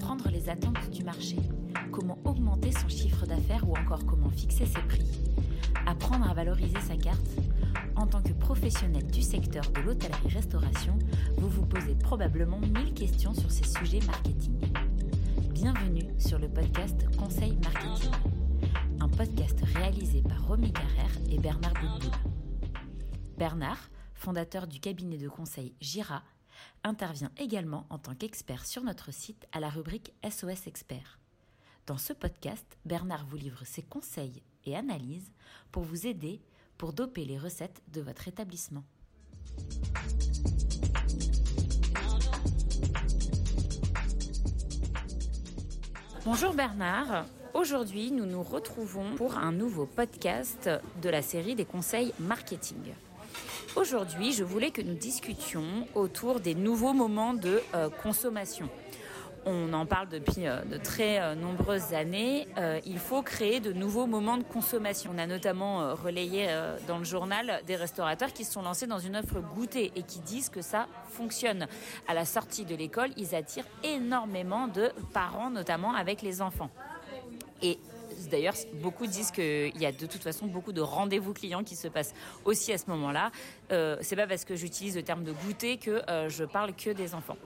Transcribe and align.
comprendre 0.00 0.30
les 0.30 0.48
attentes 0.48 0.90
du 0.90 1.04
marché, 1.04 1.36
comment 1.92 2.18
augmenter 2.24 2.72
son 2.72 2.88
chiffre 2.88 3.26
d'affaires 3.26 3.68
ou 3.68 3.76
encore 3.76 4.06
comment 4.06 4.30
fixer 4.30 4.64
ses 4.64 4.80
prix, 4.80 5.04
apprendre 5.84 6.28
à 6.28 6.32
valoriser 6.32 6.80
sa 6.80 6.96
carte. 6.96 7.20
En 7.96 8.06
tant 8.06 8.22
que 8.22 8.32
professionnel 8.32 9.06
du 9.08 9.20
secteur 9.20 9.62
de 9.72 9.80
l'hôtellerie-restauration, 9.82 10.98
vous 11.36 11.50
vous 11.50 11.66
posez 11.66 11.94
probablement 11.96 12.60
mille 12.60 12.94
questions 12.94 13.34
sur 13.34 13.50
ces 13.50 13.64
sujets 13.64 14.00
marketing. 14.06 14.72
Bienvenue 15.52 16.08
sur 16.18 16.38
le 16.38 16.48
podcast 16.48 17.04
Conseil 17.18 17.58
Marketing, 17.62 18.10
un 19.00 19.08
podcast 19.08 19.60
réalisé 19.74 20.22
par 20.22 20.46
Romy 20.46 20.72
Carrère 20.72 21.12
et 21.30 21.38
Bernard 21.38 21.74
Boudboul. 21.74 22.10
Bernard, 23.36 23.90
fondateur 24.14 24.66
du 24.66 24.80
cabinet 24.80 25.18
de 25.18 25.28
conseil 25.28 25.74
Gira, 25.78 26.22
intervient 26.84 27.30
également 27.36 27.86
en 27.90 27.98
tant 27.98 28.14
qu'expert 28.14 28.66
sur 28.66 28.82
notre 28.82 29.12
site 29.12 29.46
à 29.52 29.60
la 29.60 29.68
rubrique 29.68 30.12
SOS 30.28 30.66
Expert. 30.66 31.18
Dans 31.86 31.98
ce 31.98 32.12
podcast, 32.12 32.78
Bernard 32.84 33.26
vous 33.26 33.36
livre 33.36 33.64
ses 33.64 33.82
conseils 33.82 34.42
et 34.64 34.76
analyses 34.76 35.32
pour 35.72 35.82
vous 35.82 36.06
aider 36.06 36.40
pour 36.78 36.92
doper 36.92 37.24
les 37.24 37.38
recettes 37.38 37.82
de 37.92 38.00
votre 38.00 38.28
établissement. 38.28 38.84
Bonjour 46.24 46.54
Bernard, 46.54 47.26
aujourd'hui 47.54 48.10
nous 48.10 48.26
nous 48.26 48.42
retrouvons 48.42 49.14
pour 49.16 49.36
un 49.36 49.52
nouveau 49.52 49.86
podcast 49.86 50.70
de 51.02 51.08
la 51.08 51.22
série 51.22 51.54
des 51.54 51.64
conseils 51.64 52.12
marketing. 52.18 52.94
Aujourd'hui, 53.76 54.32
je 54.32 54.42
voulais 54.42 54.72
que 54.72 54.82
nous 54.82 54.94
discutions 54.94 55.86
autour 55.94 56.40
des 56.40 56.56
nouveaux 56.56 56.92
moments 56.92 57.34
de 57.34 57.62
euh, 57.74 57.88
consommation. 57.88 58.68
On 59.46 59.72
en 59.72 59.86
parle 59.86 60.08
depuis 60.08 60.48
euh, 60.48 60.62
de 60.64 60.76
très 60.76 61.20
euh, 61.20 61.34
nombreuses 61.36 61.94
années. 61.94 62.48
il 62.84 62.98
faut 62.98 63.22
créer 63.22 63.60
de 63.60 63.72
nouveaux 63.72 64.06
moments 64.06 64.36
de 64.38 64.42
consommation. 64.42 65.12
On 65.14 65.18
a 65.18 65.26
notamment 65.26 65.94
relayé 65.94 66.48
dans 66.88 66.98
le 66.98 67.04
journal 67.04 67.60
des 67.66 67.76
restaurateurs 67.76 68.32
qui 68.32 68.44
se 68.44 68.52
sont 68.52 68.62
lancés 68.62 68.88
dans 68.88 68.98
une 68.98 69.16
offre 69.16 69.40
goûter 69.54 69.92
et 69.94 70.02
qui 70.02 70.18
disent 70.18 70.48
que 70.48 70.62
ça 70.62 70.88
fonctionne. 71.08 71.68
À 72.08 72.14
la 72.14 72.24
sortie 72.24 72.64
de 72.64 72.74
l'école, 72.74 73.10
ils 73.16 73.34
attirent 73.36 73.68
énormément 73.84 74.66
de 74.66 74.90
parents, 75.12 75.50
notamment 75.50 75.94
avec 75.94 76.22
les 76.22 76.42
enfants. 76.42 76.70
D'ailleurs, 78.28 78.54
beaucoup 78.74 79.06
disent 79.06 79.30
qu'il 79.30 79.76
y 79.76 79.86
a 79.86 79.92
de 79.92 80.06
toute 80.06 80.22
façon 80.22 80.46
beaucoup 80.46 80.72
de 80.72 80.80
rendez-vous 80.80 81.32
clients 81.32 81.64
qui 81.64 81.76
se 81.76 81.88
passent 81.88 82.14
aussi 82.44 82.72
à 82.72 82.78
ce 82.78 82.88
moment-là. 82.90 83.30
Euh, 83.72 83.96
c'est 84.00 84.16
pas 84.16 84.26
parce 84.26 84.44
que 84.44 84.56
j'utilise 84.56 84.96
le 84.96 85.02
terme 85.02 85.24
de 85.24 85.32
goûter 85.32 85.76
que 85.78 86.02
euh, 86.10 86.28
je 86.28 86.44
parle 86.44 86.74
que 86.74 86.90
des 86.90 87.14
enfants. 87.14 87.36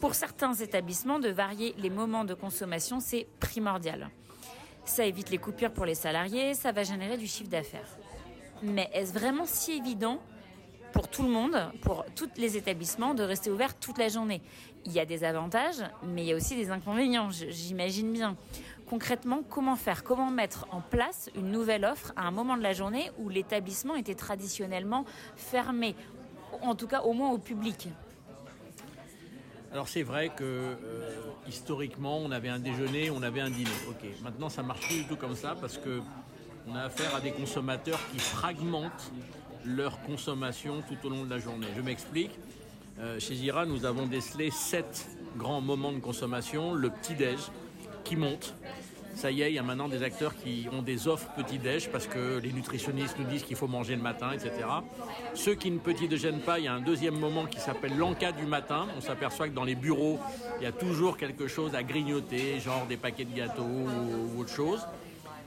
Pour 0.00 0.14
certains 0.14 0.54
établissements, 0.54 1.18
de 1.18 1.28
varier 1.28 1.74
les 1.78 1.90
moments 1.90 2.24
de 2.24 2.34
consommation, 2.34 3.00
c'est 3.00 3.26
primordial. 3.40 4.10
Ça 4.84 5.04
évite 5.04 5.30
les 5.30 5.38
coupures 5.38 5.72
pour 5.72 5.84
les 5.84 5.96
salariés, 5.96 6.54
ça 6.54 6.72
va 6.72 6.82
générer 6.84 7.16
du 7.16 7.26
chiffre 7.26 7.50
d'affaires. 7.50 7.98
Mais 8.62 8.88
est-ce 8.92 9.12
vraiment 9.12 9.44
si 9.44 9.72
évident 9.72 10.20
pour 10.92 11.08
tout 11.08 11.22
le 11.22 11.28
monde, 11.28 11.56
pour 11.82 12.04
tous 12.14 12.28
les 12.36 12.56
établissements, 12.56 13.14
de 13.14 13.22
rester 13.22 13.50
ouverts 13.50 13.78
toute 13.78 13.98
la 13.98 14.08
journée. 14.08 14.40
Il 14.86 14.92
y 14.92 15.00
a 15.00 15.04
des 15.04 15.24
avantages, 15.24 15.82
mais 16.02 16.22
il 16.22 16.28
y 16.28 16.32
a 16.32 16.36
aussi 16.36 16.56
des 16.56 16.70
inconvénients, 16.70 17.30
j'imagine 17.30 18.12
bien. 18.12 18.36
Concrètement, 18.86 19.42
comment 19.48 19.76
faire? 19.76 20.02
Comment 20.02 20.30
mettre 20.30 20.66
en 20.70 20.80
place 20.80 21.30
une 21.36 21.50
nouvelle 21.50 21.84
offre 21.84 22.12
à 22.16 22.22
un 22.22 22.30
moment 22.30 22.56
de 22.56 22.62
la 22.62 22.72
journée 22.72 23.10
où 23.18 23.28
l'établissement 23.28 23.96
était 23.96 24.14
traditionnellement 24.14 25.04
fermé, 25.36 25.94
en 26.62 26.74
tout 26.74 26.86
cas 26.86 27.02
au 27.02 27.12
moins 27.12 27.30
au 27.30 27.38
public 27.38 27.88
alors 29.70 29.86
c'est 29.86 30.02
vrai 30.02 30.30
que 30.30 30.44
euh, 30.44 30.76
historiquement 31.46 32.16
on 32.16 32.30
avait 32.30 32.48
un 32.48 32.58
déjeuner, 32.58 33.10
on 33.10 33.22
avait 33.22 33.42
un 33.42 33.50
dîner. 33.50 33.68
Ok, 33.86 34.02
maintenant 34.22 34.48
ça 34.48 34.62
marche 34.62 34.86
plus 34.86 35.02
du 35.02 35.04
tout 35.04 35.16
comme 35.16 35.34
ça 35.34 35.56
parce 35.60 35.76
que 35.76 36.00
on 36.66 36.74
a 36.74 36.84
affaire 36.84 37.14
à 37.14 37.20
des 37.20 37.32
consommateurs 37.32 38.00
qui 38.10 38.18
fragmentent 38.18 39.12
leur 39.64 40.00
consommation 40.02 40.82
tout 40.88 41.06
au 41.06 41.10
long 41.10 41.24
de 41.24 41.30
la 41.30 41.38
journée. 41.38 41.66
Je 41.76 41.82
m'explique. 41.82 42.32
Euh, 43.00 43.20
chez 43.20 43.34
Zira, 43.34 43.64
nous 43.64 43.84
avons 43.84 44.06
décelé 44.06 44.50
sept 44.50 45.06
grands 45.36 45.60
moments 45.60 45.92
de 45.92 46.00
consommation. 46.00 46.74
Le 46.74 46.90
petit-déj 46.90 47.38
qui 48.04 48.16
monte. 48.16 48.54
Ça 49.14 49.32
y 49.32 49.42
est, 49.42 49.50
il 49.50 49.54
y 49.54 49.58
a 49.58 49.64
maintenant 49.64 49.88
des 49.88 50.04
acteurs 50.04 50.36
qui 50.36 50.68
ont 50.72 50.80
des 50.80 51.08
offres 51.08 51.28
petit-déj 51.36 51.90
parce 51.90 52.06
que 52.06 52.38
les 52.38 52.52
nutritionnistes 52.52 53.18
nous 53.18 53.24
disent 53.24 53.42
qu'il 53.42 53.56
faut 53.56 53.66
manger 53.66 53.96
le 53.96 54.02
matin, 54.02 54.30
etc. 54.30 54.52
Ceux 55.34 55.56
qui 55.56 55.72
ne 55.72 55.78
petit-déjeunent 55.78 56.40
pas, 56.40 56.60
il 56.60 56.66
y 56.66 56.68
a 56.68 56.72
un 56.72 56.80
deuxième 56.80 57.18
moment 57.18 57.46
qui 57.46 57.58
s'appelle 57.58 57.96
l'encas 57.96 58.30
du 58.30 58.46
matin. 58.46 58.86
On 58.96 59.00
s'aperçoit 59.00 59.48
que 59.48 59.54
dans 59.54 59.64
les 59.64 59.74
bureaux, 59.74 60.20
il 60.60 60.62
y 60.62 60.66
a 60.66 60.72
toujours 60.72 61.16
quelque 61.16 61.48
chose 61.48 61.74
à 61.74 61.82
grignoter, 61.82 62.60
genre 62.60 62.86
des 62.88 62.96
paquets 62.96 63.24
de 63.24 63.36
gâteaux 63.36 63.64
ou 63.64 64.40
autre 64.40 64.54
chose. 64.54 64.86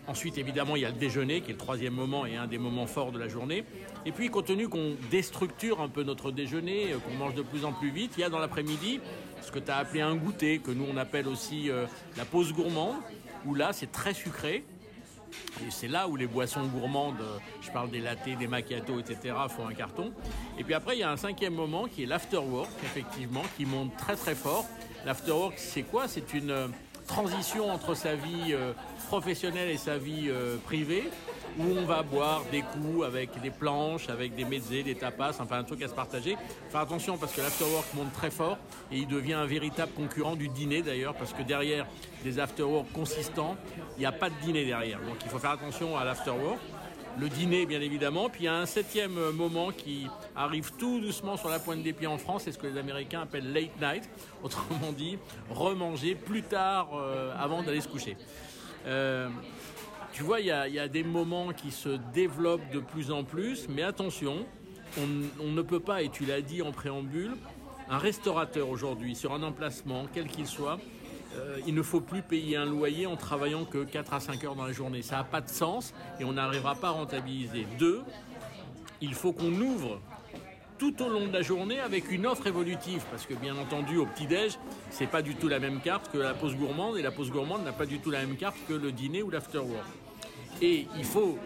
Ensuite, 0.07 0.37
évidemment, 0.37 0.75
il 0.75 0.81
y 0.81 0.85
a 0.85 0.89
le 0.89 0.95
déjeuner, 0.95 1.41
qui 1.41 1.51
est 1.51 1.53
le 1.53 1.59
troisième 1.59 1.93
moment 1.93 2.25
et 2.25 2.35
un 2.35 2.47
des 2.47 2.57
moments 2.57 2.87
forts 2.87 3.11
de 3.11 3.19
la 3.19 3.27
journée. 3.27 3.63
Et 4.05 4.11
puis, 4.11 4.29
compte 4.29 4.47
tenu 4.47 4.67
qu'on 4.67 4.95
déstructure 5.11 5.79
un 5.79 5.89
peu 5.89 6.03
notre 6.03 6.31
déjeuner, 6.31 6.91
euh, 6.91 6.97
qu'on 6.97 7.13
mange 7.13 7.35
de 7.35 7.43
plus 7.43 7.65
en 7.65 7.71
plus 7.71 7.91
vite, 7.91 8.13
il 8.17 8.21
y 8.21 8.23
a 8.23 8.29
dans 8.29 8.39
l'après-midi 8.39 8.99
ce 9.41 9.51
que 9.51 9.59
tu 9.59 9.71
as 9.71 9.77
appelé 9.77 10.01
un 10.01 10.15
goûter, 10.15 10.59
que 10.59 10.71
nous 10.71 10.85
on 10.91 10.97
appelle 10.97 11.27
aussi 11.27 11.69
euh, 11.69 11.85
la 12.17 12.25
pause 12.25 12.53
gourmande, 12.53 12.95
où 13.45 13.53
là, 13.53 13.73
c'est 13.73 13.91
très 13.91 14.13
sucré. 14.13 14.63
Et 15.61 15.71
c'est 15.71 15.87
là 15.87 16.07
où 16.07 16.15
les 16.15 16.27
boissons 16.27 16.65
gourmandes, 16.65 17.21
euh, 17.21 17.37
je 17.61 17.71
parle 17.71 17.89
des 17.89 17.99
lattés, 17.99 18.35
des 18.35 18.47
macchiatos, 18.47 18.99
etc., 18.99 19.35
font 19.49 19.67
un 19.67 19.73
carton. 19.73 20.11
Et 20.57 20.63
puis 20.63 20.73
après, 20.73 20.97
il 20.97 20.99
y 20.99 21.03
a 21.03 21.11
un 21.11 21.17
cinquième 21.17 21.53
moment 21.53 21.85
qui 21.85 22.03
est 22.03 22.05
l'afterwork, 22.07 22.69
effectivement, 22.83 23.43
qui 23.55 23.65
monte 23.65 23.95
très 23.97 24.15
très 24.15 24.35
fort. 24.35 24.65
L'afterwork, 25.05 25.53
c'est 25.57 25.83
quoi? 25.83 26.07
C'est 26.07 26.33
une 26.33 26.71
transition 27.11 27.69
entre 27.69 27.93
sa 27.93 28.15
vie 28.15 28.55
professionnelle 29.09 29.69
et 29.69 29.75
sa 29.75 29.97
vie 29.97 30.29
euh, 30.29 30.55
privée, 30.63 31.09
où 31.59 31.63
on 31.63 31.83
va 31.83 32.03
boire 32.03 32.43
des 32.49 32.61
coups 32.61 33.05
avec 33.05 33.41
des 33.41 33.49
planches, 33.49 34.07
avec 34.07 34.33
des 34.33 34.45
mezzés, 34.45 34.83
des 34.83 34.95
tapas, 34.95 35.37
enfin 35.41 35.59
un 35.59 35.65
truc 35.65 35.81
à 35.83 35.89
se 35.89 35.93
partager. 35.93 36.37
Faire 36.69 36.79
attention 36.79 37.17
parce 37.17 37.33
que 37.33 37.41
l'afterwork 37.41 37.93
monte 37.95 38.13
très 38.13 38.31
fort 38.31 38.57
et 38.93 38.97
il 38.99 39.07
devient 39.07 39.33
un 39.33 39.45
véritable 39.45 39.91
concurrent 39.91 40.37
du 40.37 40.47
dîner 40.47 40.81
d'ailleurs, 40.81 41.13
parce 41.15 41.33
que 41.33 41.43
derrière 41.43 41.85
des 42.23 42.39
afterwork 42.39 42.89
consistants, 42.93 43.57
il 43.97 43.99
n'y 43.99 44.05
a 44.05 44.13
pas 44.13 44.29
de 44.29 44.35
dîner 44.41 44.63
derrière. 44.63 44.99
Donc 44.99 45.17
il 45.25 45.29
faut 45.29 45.39
faire 45.39 45.51
attention 45.51 45.97
à 45.97 46.05
l'afterwork 46.05 46.59
le 47.19 47.29
dîner 47.29 47.65
bien 47.65 47.81
évidemment. 47.81 48.29
Puis 48.29 48.43
il 48.43 48.45
y 48.45 48.49
a 48.49 48.55
un 48.55 48.65
septième 48.65 49.13
moment 49.31 49.71
qui 49.71 50.07
arrive 50.35 50.71
tout 50.77 50.99
doucement 50.99 51.37
sur 51.37 51.49
la 51.49 51.59
pointe 51.59 51.83
des 51.83 51.93
pieds 51.93 52.07
en 52.07 52.17
France, 52.17 52.43
c'est 52.45 52.51
ce 52.51 52.57
que 52.57 52.67
les 52.67 52.77
Américains 52.77 53.21
appellent 53.21 53.51
late 53.51 53.79
night, 53.81 54.09
autrement 54.43 54.91
dit 54.91 55.17
remanger 55.49 56.15
plus 56.15 56.43
tard 56.43 56.89
euh, 56.93 57.33
avant 57.37 57.63
d'aller 57.63 57.81
se 57.81 57.87
coucher. 57.87 58.17
Euh, 58.85 59.29
tu 60.13 60.23
vois, 60.23 60.41
il 60.41 60.47
y 60.47 60.51
a, 60.51 60.87
des 60.87 61.03
moments 61.03 61.53
qui 61.53 61.71
se 61.71 61.97
développent 62.13 62.69
de 62.73 62.79
plus 62.79 63.11
en 63.11 63.23
plus, 63.23 63.67
mais 63.69 63.81
attention, 63.81 64.45
on, 64.99 65.47
ne 65.47 65.61
peut 65.61 65.79
pas, 65.79 66.01
et 66.01 66.09
tu 66.09 66.25
l'as 66.25 66.41
dit 66.41 66.61
en 66.61 66.73
préambule, 66.73 67.31
un 67.89 67.97
restaurateur 67.97 68.69
aujourd'hui, 68.69 69.15
sur 69.15 69.33
un 69.33 69.41
emplacement, 69.41 70.07
quel 70.13 70.27
qu'il 70.27 70.47
soit, 70.47 70.79
euh, 71.37 71.59
il 71.65 71.73
ne 71.73 71.81
faut 71.81 72.01
plus 72.01 72.21
payer 72.21 72.57
un 72.57 72.65
loyer 72.65 73.05
en 73.05 73.15
travaillant 73.15 73.65
que 73.65 73.83
4 73.83 74.13
à 74.13 74.19
5 74.19 74.43
heures 74.43 74.55
dans 74.55 74.65
la 74.65 74.73
journée. 74.73 75.01
Ça 75.01 75.17
n'a 75.17 75.23
pas 75.23 75.41
de 75.41 75.49
sens 75.49 75.93
et 76.19 76.23
on 76.23 76.33
n'arrivera 76.33 76.75
pas 76.75 76.89
à 76.89 76.91
rentabiliser. 76.91 77.65
Deux, 77.79 78.01
il 79.01 79.13
faut 79.13 79.33
qu'on 79.33 79.53
ouvre 79.53 79.99
tout 80.77 81.01
au 81.03 81.09
long 81.09 81.27
de 81.27 81.33
la 81.33 81.43
journée 81.43 81.79
avec 81.79 82.11
une 82.11 82.25
offre 82.25 82.47
évolutive. 82.47 83.03
Parce 83.11 83.25
que 83.25 83.33
bien 83.35 83.55
entendu, 83.55 83.97
au 83.97 84.05
petit-déj, 84.05 84.57
c'est 84.89 85.07
pas 85.07 85.21
du 85.21 85.35
tout 85.35 85.47
la 85.47 85.59
même 85.59 85.79
carte 85.79 86.11
que 86.11 86.17
la 86.17 86.33
pause 86.33 86.55
gourmande 86.55 86.97
et 86.97 87.01
la 87.01 87.11
pause 87.11 87.31
gourmande 87.31 87.63
n'a 87.63 87.71
pas 87.71 87.85
du 87.85 87.99
tout 87.99 88.09
la 88.09 88.25
même 88.25 88.35
carte 88.35 88.57
que 88.67 88.73
le 88.73 88.91
dîner 88.91 89.21
ou 89.21 89.29
l'afterwork. 89.29 89.85
Et 90.61 90.87
il 90.97 91.05
faut, 91.05 91.37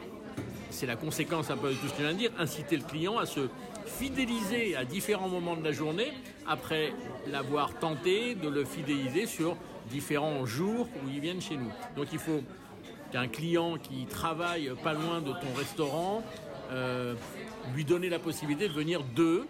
c'est 0.69 0.85
la 0.85 0.96
conséquence 0.96 1.52
un 1.52 1.57
peu 1.57 1.69
de 1.69 1.75
tout 1.75 1.88
ce 1.88 1.91
que 1.91 1.97
je 1.97 2.03
viens 2.03 2.13
de 2.13 2.17
dire, 2.17 2.31
inciter 2.40 2.78
le 2.78 2.84
client 2.84 3.17
à 3.17 3.25
se 3.25 3.41
fidéliser 3.85 4.76
à 4.76 4.85
différents 4.85 5.29
moments 5.29 5.55
de 5.55 5.64
la 5.64 5.72
journée 5.72 6.11
après 6.47 6.93
l'avoir 7.28 7.73
tenté 7.79 8.35
de 8.35 8.49
le 8.49 8.66
fidéliser 8.66 9.26
sur 9.26 9.55
différents 9.90 10.46
jours 10.46 10.87
où 11.03 11.09
ils 11.09 11.20
viennent 11.20 11.41
chez 11.41 11.58
nous. 11.58 11.72
Donc 11.96 12.08
il 12.11 12.20
faut 12.20 12.41
qu'un 13.11 13.28
client 13.28 13.78
qui 13.78 14.05
travaille 14.05 14.72
pas 14.84 14.93
loin 14.93 15.22
de 15.22 15.32
ton 15.32 15.53
restaurant 15.55 16.23
euh, 16.72 17.14
lui 17.76 17.85
donner 17.85 18.09
la 18.09 18.20
possibilité 18.20 18.67
de 18.67 18.73
venir 18.73 19.03
deux, 19.16 19.47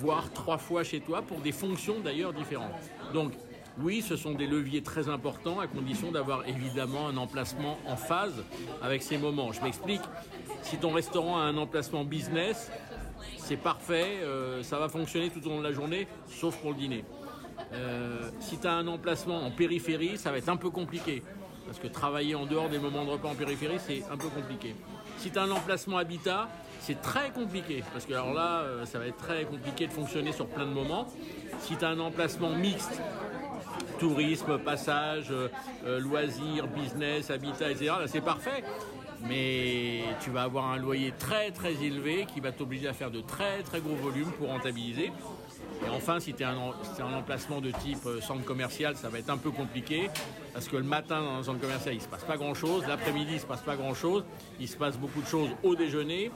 voire 0.00 0.32
trois 0.32 0.58
fois 0.58 0.82
chez 0.82 1.00
toi 1.00 1.22
pour 1.22 1.38
des 1.38 1.52
fonctions 1.52 2.00
d'ailleurs 2.00 2.32
différentes. 2.32 2.72
Donc 3.14 3.32
oui, 3.80 4.02
ce 4.02 4.16
sont 4.16 4.32
des 4.32 4.46
leviers 4.48 4.82
très 4.82 5.08
importants 5.08 5.60
à 5.60 5.68
condition 5.68 6.10
d'avoir 6.10 6.48
évidemment 6.48 7.06
un 7.06 7.16
emplacement 7.16 7.78
en 7.86 7.96
phase 7.96 8.42
avec 8.82 9.02
ces 9.02 9.18
moments. 9.18 9.52
Je 9.52 9.62
m'explique, 9.62 10.00
si 10.62 10.78
ton 10.78 10.92
restaurant 10.92 11.38
a 11.38 11.42
un 11.42 11.56
emplacement 11.56 12.04
business, 12.04 12.72
c'est 13.36 13.56
parfait, 13.56 14.18
euh, 14.22 14.62
ça 14.62 14.78
va 14.78 14.88
fonctionner 14.88 15.30
tout 15.30 15.44
au 15.46 15.50
long 15.50 15.58
de 15.58 15.64
la 15.64 15.72
journée, 15.72 16.06
sauf 16.28 16.56
pour 16.56 16.70
le 16.70 16.76
dîner. 16.76 17.04
Euh, 17.72 18.30
si 18.40 18.58
tu 18.58 18.66
as 18.66 18.72
un 18.72 18.86
emplacement 18.86 19.44
en 19.44 19.50
périphérie, 19.50 20.18
ça 20.18 20.30
va 20.30 20.38
être 20.38 20.48
un 20.48 20.56
peu 20.56 20.70
compliqué. 20.70 21.22
Parce 21.66 21.78
que 21.78 21.86
travailler 21.86 22.34
en 22.34 22.46
dehors 22.46 22.68
des 22.68 22.78
moments 22.78 23.04
de 23.04 23.10
repas 23.10 23.28
en 23.28 23.34
périphérie, 23.34 23.78
c'est 23.78 24.02
un 24.10 24.16
peu 24.16 24.28
compliqué. 24.28 24.74
Si 25.18 25.30
tu 25.30 25.38
as 25.38 25.42
un 25.42 25.50
emplacement 25.50 25.98
habitat, 25.98 26.48
c'est 26.80 27.02
très 27.02 27.30
compliqué. 27.30 27.82
Parce 27.92 28.06
que 28.06 28.14
alors 28.14 28.32
là, 28.32 28.60
euh, 28.60 28.86
ça 28.86 28.98
va 28.98 29.06
être 29.06 29.18
très 29.18 29.44
compliqué 29.44 29.86
de 29.86 29.92
fonctionner 29.92 30.32
sur 30.32 30.46
plein 30.46 30.64
de 30.64 30.72
moments. 30.72 31.08
Si 31.60 31.76
tu 31.76 31.84
as 31.84 31.88
un 31.88 32.00
emplacement 32.00 32.50
mixte, 32.50 33.00
tourisme, 33.98 34.58
passage, 34.58 35.32
loisirs, 35.84 36.68
business, 36.68 37.30
habitat, 37.30 37.70
etc. 37.70 37.86
Là, 38.00 38.06
c'est 38.06 38.20
parfait 38.20 38.62
mais 39.26 40.02
tu 40.20 40.30
vas 40.30 40.42
avoir 40.42 40.66
un 40.70 40.76
loyer 40.76 41.12
très 41.18 41.50
très 41.50 41.74
élevé 41.82 42.26
qui 42.32 42.40
va 42.40 42.52
t'obliger 42.52 42.88
à 42.88 42.92
faire 42.92 43.10
de 43.10 43.20
très 43.20 43.62
très 43.62 43.80
gros 43.80 43.96
volumes 43.96 44.30
pour 44.32 44.48
rentabiliser. 44.48 45.12
Et 45.84 45.88
enfin, 45.90 46.20
si 46.20 46.34
tu 46.34 46.42
es 46.42 46.46
un, 46.46 47.12
emplacement 47.12 47.60
de 47.60 47.70
type 47.70 48.04
euh, 48.06 48.20
centre 48.20 48.44
commercial, 48.44 48.96
ça 48.96 49.08
va 49.08 49.18
être 49.18 49.30
un 49.30 49.36
peu 49.36 49.50
compliqué 49.50 50.10
parce 50.52 50.68
que 50.68 50.76
le 50.76 50.82
matin 50.82 51.22
dans 51.22 51.38
un 51.38 51.42
centre 51.42 51.60
commercial, 51.60 51.94
il 51.94 52.00
se 52.00 52.08
passe 52.08 52.24
pas 52.24 52.36
grand-chose, 52.36 52.84
l'après-midi, 52.86 53.34
il 53.34 53.40
se 53.40 53.46
passe 53.46 53.62
pas 53.62 53.76
grand-chose, 53.76 54.24
il 54.60 54.68
se 54.68 54.76
passe 54.76 54.96
beaucoup 54.98 55.20
de 55.20 55.26
choses 55.26 55.50
au 55.62 55.76
déjeuner, 55.76 56.30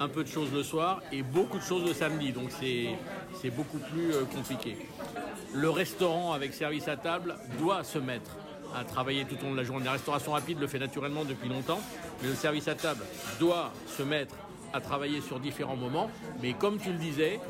un 0.00 0.08
peu 0.08 0.24
de 0.24 0.28
choses 0.28 0.52
le 0.52 0.62
soir 0.62 1.02
et 1.12 1.22
beaucoup 1.22 1.58
de 1.58 1.62
choses 1.62 1.86
le 1.86 1.94
samedi. 1.94 2.32
Donc 2.32 2.50
c'est 2.50 3.50
beaucoup 3.50 3.78
plus 3.78 4.12
euh, 4.12 4.24
compliqué. 4.24 4.76
Le 5.54 5.70
restaurant 5.70 6.32
avec 6.32 6.54
service 6.54 6.88
à 6.88 6.96
table 6.96 7.36
doit 7.58 7.84
se 7.84 7.98
mettre 7.98 8.36
à 8.74 8.84
travailler 8.84 9.24
tout 9.24 9.36
au 9.42 9.46
long 9.46 9.52
de 9.52 9.56
la 9.56 9.64
journée. 9.64 9.84
La 9.84 9.92
restauration 9.92 10.32
rapide 10.32 10.60
le 10.60 10.66
fait 10.66 10.78
naturellement 10.78 11.24
depuis 11.24 11.48
longtemps, 11.48 11.80
mais 12.22 12.28
le 12.28 12.34
service 12.34 12.68
à 12.68 12.74
table 12.74 13.04
doit 13.38 13.72
se 13.86 14.02
mettre 14.02 14.34
à 14.72 14.80
travailler 14.80 15.20
sur 15.20 15.40
différents 15.40 15.76
moments. 15.76 16.10
Mais 16.42 16.52
comme 16.52 16.78
tu 16.78 16.92
le 16.92 16.98
disais, 16.98 17.40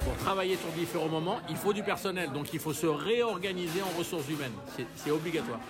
pour 0.00 0.14
travailler 0.16 0.56
sur 0.56 0.68
différents 0.72 1.08
moments, 1.08 1.38
il 1.48 1.56
faut 1.56 1.72
du 1.72 1.82
personnel. 1.82 2.30
Donc 2.32 2.52
il 2.52 2.60
faut 2.60 2.72
se 2.72 2.86
réorganiser 2.86 3.82
en 3.82 3.98
ressources 3.98 4.28
humaines. 4.28 4.52
C'est 4.96 5.10
obligatoire. 5.10 5.60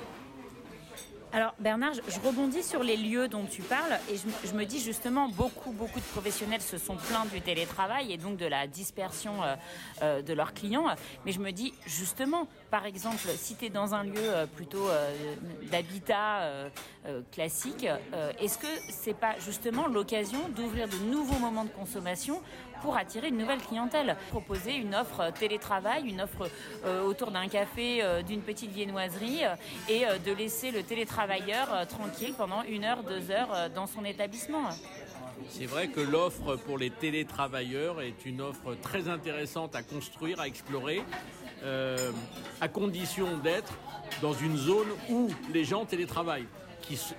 Alors 1.34 1.52
Bernard, 1.58 1.94
je 1.94 2.20
rebondis 2.20 2.62
sur 2.62 2.84
les 2.84 2.96
lieux 2.96 3.26
dont 3.26 3.44
tu 3.44 3.60
parles 3.60 3.98
et 4.08 4.14
je, 4.46 4.54
me 4.54 4.64
dis 4.64 4.78
justement 4.78 5.28
beaucoup 5.28 5.72
beaucoup 5.72 5.98
de 5.98 6.04
professionnels 6.04 6.60
se 6.60 6.78
sont 6.78 6.94
plaints 6.94 7.24
du 7.32 7.40
télétravail 7.40 8.12
et 8.12 8.16
donc 8.18 8.36
de 8.36 8.46
la 8.46 8.68
dispersion 8.68 9.42
euh, 9.42 9.56
euh, 10.02 10.22
de 10.22 10.32
leurs 10.32 10.54
clients. 10.54 10.86
Mais 11.26 11.32
je 11.32 11.40
me 11.40 11.50
dis 11.50 11.74
justement, 11.86 12.46
par 12.74 12.86
exemple, 12.86 13.28
si 13.36 13.54
tu 13.54 13.66
es 13.66 13.70
dans 13.70 13.94
un 13.94 14.02
lieu 14.02 14.14
euh, 14.18 14.46
plutôt 14.46 14.88
d'habitat 15.70 16.50
classique, 17.30 17.86
est-ce 18.40 18.58
que 18.58 18.66
c'est 18.90 19.14
pas 19.14 19.34
justement 19.38 19.86
l'occasion 19.86 20.48
d'ouvrir 20.48 20.88
de 20.88 20.96
nouveaux 21.10 21.38
moments 21.38 21.64
de 21.64 21.70
consommation 21.70 22.40
pour 22.82 22.96
attirer 22.96 23.28
une 23.28 23.36
nouvelle 23.36 23.60
clientèle? 23.60 24.16
Proposer 24.30 24.74
une 24.74 24.94
offre 24.94 25.30
télétravail, 25.32 26.08
une 26.08 26.20
offre 26.20 26.48
autour 27.06 27.30
d'un 27.30 27.46
café, 27.46 28.02
d'une 28.26 28.40
petite 28.40 28.70
viennoiserie 28.70 29.42
et 29.88 30.04
de 30.24 30.32
laisser 30.32 30.70
le 30.70 30.82
télétravail 30.82 31.14
travailleur 31.14 31.72
euh, 31.72 31.84
tranquille 31.84 32.34
pendant 32.36 32.62
une 32.64 32.84
heure, 32.84 33.02
deux 33.02 33.30
heures 33.30 33.54
euh, 33.54 33.68
dans 33.68 33.86
son 33.86 34.04
établissement. 34.04 34.68
C'est 35.48 35.66
vrai 35.66 35.88
que 35.88 36.00
l'offre 36.00 36.56
pour 36.56 36.76
les 36.76 36.90
télétravailleurs 36.90 38.00
est 38.00 38.24
une 38.24 38.40
offre 38.40 38.74
très 38.82 39.08
intéressante 39.08 39.74
à 39.74 39.82
construire, 39.82 40.40
à 40.40 40.48
explorer, 40.48 41.02
euh, 41.64 42.10
à 42.60 42.68
condition 42.68 43.38
d'être 43.38 43.72
dans 44.20 44.34
une 44.34 44.56
zone 44.56 44.88
où 45.08 45.30
les 45.52 45.64
gens 45.64 45.84
télétravaillent 45.86 46.46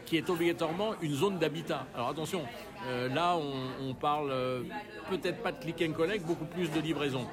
qui, 0.05 0.17
est 0.17 0.29
obligatoirement 0.29 0.91
une 1.01 1.15
zone 1.15 1.39
d'habitat. 1.39 1.87
Alors 1.95 2.09
attention, 2.09 2.43
euh, 2.87 3.09
là 3.09 3.35
on, 3.81 3.95
parle 3.95 4.29
euh, 4.29 4.61
peut-être 5.09 5.41
pas 5.41 5.51
de 5.51 5.59
click 5.59 5.83
and 5.89 5.93
collect, 5.93 6.23
beaucoup 6.23 6.45
plus 6.45 6.69
de 6.69 6.79
livraison. 6.79 7.25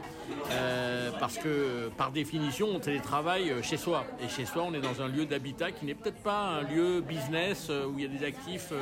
Parce 1.21 1.37
que 1.37 1.91
par 1.99 2.11
définition 2.13 2.69
on 2.75 2.79
télétravaille 2.79 3.53
chez 3.63 3.77
soi. 3.77 4.07
Et 4.25 4.29
chez 4.31 4.47
soi 4.47 4.63
on 4.67 4.73
est 4.73 4.81
dans 4.81 5.03
un 5.03 5.09
lieu 5.09 5.27
d'habitat 5.27 5.71
qui 5.73 5.85
n'est 5.85 5.95
peut-être 5.95 6.23
pas 6.23 6.61
un 6.61 6.63
lieu 6.63 7.03
business 7.03 7.69
où 7.69 7.99
il 7.99 8.05
y 8.05 8.07
a 8.07 8.09
des 8.09 8.25
actifs 8.25 8.73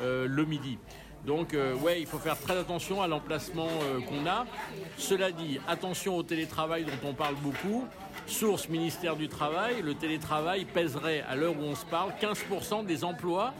le 0.00 0.44
midi. 0.44 0.78
Donc 1.26 1.56
ouais, 1.82 2.00
il 2.00 2.06
faut 2.06 2.18
faire 2.18 2.38
très 2.38 2.56
attention 2.56 3.00
à 3.00 3.06
l'emplacement 3.06 3.68
qu'on 4.08 4.26
a. 4.26 4.44
Cela 4.96 5.30
dit, 5.30 5.60
attention 5.68 6.16
au 6.16 6.22
télétravail 6.22 6.84
dont 6.84 7.08
on 7.08 7.14
parle 7.14 7.36
beaucoup. 7.36 7.86
Source 8.26 8.68
ministère 8.68 9.16
du 9.16 9.28
Travail, 9.28 9.82
le 9.82 9.94
télétravail 9.94 10.64
pèserait 10.64 11.24
à 11.28 11.36
l'heure 11.36 11.54
où 11.58 11.62
on 11.62 11.74
se 11.74 11.84
parle 11.86 12.12
15% 12.20 12.86
des 12.86 13.04
emplois 13.04 13.52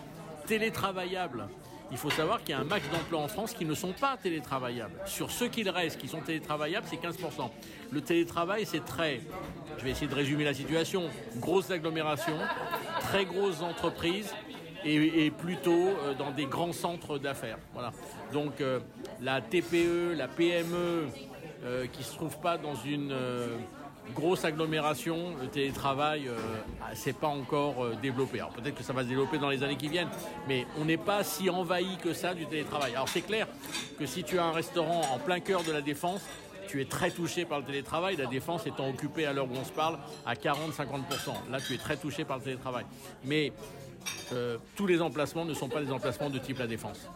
télétravaillables. 0.47 1.49
Il 1.91 1.99
faut 1.99 2.11
savoir 2.11 2.41
qu'il 2.41 2.51
y 2.51 2.53
a 2.55 2.61
un 2.61 2.65
max 2.65 2.89
d'emplois 2.91 3.21
en 3.21 3.29
France 3.29 3.53
qui 3.53 3.67
ne 3.67 3.75
sont 3.75 3.93
pas 3.93 4.17
télétravaillables. 4.17 4.99
Sur 5.05 5.31
ceux 5.31 5.49
qu'il 5.49 5.69
reste 5.69 5.99
qui 5.99 6.09
sont 6.09 6.21
télétravaillables, 6.21 6.87
c'est 6.89 6.97
15%. 6.97 7.51
Le 7.91 8.01
télétravail, 8.01 8.65
c'est 8.65 8.85
très, 8.85 9.21
je 9.79 9.85
vais 9.85 9.91
essayer 9.91 10.07
de 10.07 10.15
résumer 10.15 10.45
la 10.45 10.55
situation, 10.55 11.11
grosses 11.37 11.71
agglomérations, 11.71 12.39
très 13.01 13.27
grosses 13.27 13.61
entreprises 13.61 14.33
et, 14.85 15.31
plutôt 15.31 15.89
euh, 15.89 16.15
dans 16.15 16.31
des 16.31 16.47
grands 16.47 16.73
centres 16.73 17.19
d'affaires. 17.19 17.59
Voilà. 17.73 17.93
Donc 18.33 18.61
euh, 18.61 18.81
la 19.21 19.41
TPE, 19.41 20.15
la 20.17 20.29
PME, 20.29 21.09
euh, 21.65 21.87
qui 21.87 22.01
ne 22.01 22.05
se 22.05 22.15
trouve 22.15 22.39
pas 22.39 22.59
dans 22.59 22.75
une 22.75 23.15
grosse 24.15 24.45
agglomération, 24.45 25.37
le 25.41 25.47
télétravail, 25.47 26.29
euh, 26.29 26.37
c'est 26.95 27.17
pas 27.17 27.29
encore 27.29 27.97
développé. 28.01 28.41
Alors 28.41 28.53
peut-être 28.53 28.75
que 28.75 28.83
ça 28.83 28.93
va 28.93 29.03
se 29.03 29.09
développer 29.09 29.39
dans 29.39 29.51
les 29.51 29.63
années 29.63 29.77
qui 29.77 29.89
viennent, 29.89 30.11
mais 30.49 30.67
on 30.79 30.85
n'est 30.85 30.97
pas 30.97 31.23
si 31.23 31.51
envahi 31.51 31.99
que 31.99 32.13
ça 32.13 32.35
du 32.35 32.47
télétravail. 32.47 32.95
Alors 32.95 33.09
c'est 33.09 33.23
clair 33.23 33.47
que 33.99 34.07
si 34.07 34.25
tu 34.25 34.39
as 34.39 34.45
un 34.45 34.53
restaurant 34.53 35.03
en 35.15 35.19
plein 35.19 35.41
cœur 35.41 35.63
de 35.63 35.73
la 35.73 35.83
défense, 35.83 36.23
tu 36.69 36.81
es 36.81 36.85
très 36.87 37.11
touché 37.11 37.45
par 37.45 37.59
le 37.59 37.65
télétravail, 37.65 38.17
la 38.17 38.27
défense 38.27 38.67
étant 38.67 38.89
occupée 38.89 39.27
à 39.27 39.33
l'heure 39.33 39.47
où 39.47 39.55
on 39.55 39.65
se 39.65 39.73
parle 39.73 39.99
à 40.25 40.35
40-50%. 40.35 41.51
Là, 41.51 41.59
tu 41.61 41.75
es 41.75 41.79
très 41.79 41.97
touché 41.97 42.25
par 42.25 42.39
le 42.39 42.45
télétravail. 42.45 42.87
Mais 43.25 43.53
euh, 44.33 44.59
tous 44.77 44.87
les 44.87 45.01
emplacements 45.01 45.45
ne 45.45 45.55
sont 45.55 45.69
pas 45.69 45.83
des 45.83 45.93
emplacements 45.93 46.31
de 46.31 46.39
type 46.39 46.59
la 46.59 46.67
défense. 46.67 47.09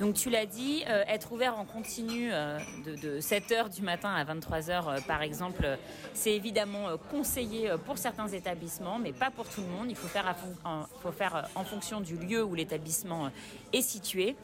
Donc 0.00 0.14
tu 0.14 0.30
l'as 0.30 0.46
dit, 0.46 0.82
euh, 0.88 1.04
être 1.08 1.30
ouvert 1.30 1.58
en 1.58 1.66
continu 1.66 2.30
euh, 2.32 2.58
de, 2.86 3.20
7h 3.20 3.68
du 3.68 3.82
matin 3.82 4.10
à 4.14 4.24
23h 4.24 4.70
euh, 4.70 5.00
par 5.06 5.20
exemple, 5.20 5.76
c'est 6.14 6.32
évidemment 6.32 6.96
conseillé 7.10 7.70
pour 7.84 7.98
certains 7.98 8.28
établissements, 8.28 8.98
mais 8.98 9.12
pas 9.12 9.30
pour 9.30 9.46
tout 9.46 9.60
le 9.60 9.66
monde. 9.66 9.90
Il 9.90 9.96
faut 9.96 10.08
faire 10.08 11.48
en 11.54 11.64
fonction 11.64 12.00
du 12.00 12.16
lieu 12.16 12.42
où 12.42 12.54
l'établissement 12.54 13.30
est 13.74 13.82
situé. 13.82 14.36